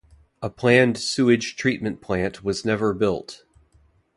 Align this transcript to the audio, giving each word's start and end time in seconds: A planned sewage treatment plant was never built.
A 0.41 0.49
planned 0.49 0.97
sewage 0.97 1.55
treatment 1.55 2.01
plant 2.01 2.43
was 2.43 2.65
never 2.65 2.91
built. 2.91 3.43